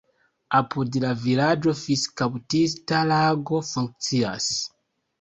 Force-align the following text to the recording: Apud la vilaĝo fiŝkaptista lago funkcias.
Apud 0.59 0.97
la 1.03 1.11
vilaĝo 1.25 1.75
fiŝkaptista 1.83 3.05
lago 3.13 3.65
funkcias. 3.73 4.53